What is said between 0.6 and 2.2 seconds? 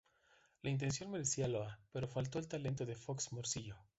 La intención merecía loa, pero